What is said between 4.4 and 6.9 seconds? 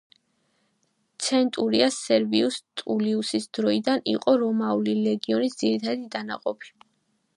რომაული ლეგიონის ძირითადი დანაყოფი.